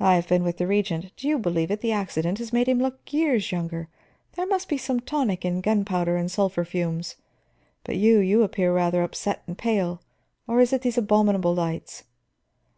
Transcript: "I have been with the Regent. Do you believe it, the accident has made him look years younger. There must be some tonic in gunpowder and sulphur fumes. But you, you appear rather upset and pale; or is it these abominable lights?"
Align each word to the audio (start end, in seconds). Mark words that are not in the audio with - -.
"I 0.00 0.14
have 0.14 0.26
been 0.28 0.44
with 0.44 0.56
the 0.56 0.66
Regent. 0.66 1.14
Do 1.14 1.28
you 1.28 1.38
believe 1.38 1.70
it, 1.70 1.82
the 1.82 1.92
accident 1.92 2.38
has 2.38 2.54
made 2.54 2.66
him 2.68 2.78
look 2.78 3.12
years 3.12 3.52
younger. 3.52 3.88
There 4.32 4.46
must 4.46 4.66
be 4.66 4.78
some 4.78 4.98
tonic 4.98 5.44
in 5.44 5.60
gunpowder 5.60 6.16
and 6.16 6.30
sulphur 6.30 6.64
fumes. 6.64 7.16
But 7.84 7.96
you, 7.96 8.18
you 8.20 8.42
appear 8.42 8.72
rather 8.72 9.02
upset 9.02 9.42
and 9.46 9.58
pale; 9.58 10.00
or 10.48 10.60
is 10.62 10.72
it 10.72 10.80
these 10.80 10.96
abominable 10.96 11.54
lights?" 11.54 12.04